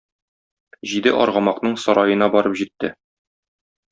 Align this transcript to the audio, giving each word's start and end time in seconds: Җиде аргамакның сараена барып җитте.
Җиде 0.93 1.13
аргамакның 1.25 1.77
сараена 1.83 2.31
барып 2.39 2.57
җитте. 2.63 2.93